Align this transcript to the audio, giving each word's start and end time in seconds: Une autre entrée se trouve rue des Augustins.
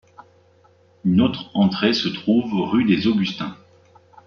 Une 1.05 1.21
autre 1.21 1.51
entrée 1.53 1.93
se 1.93 2.07
trouve 2.07 2.55
rue 2.71 2.85
des 2.85 3.05
Augustins. 3.05 3.55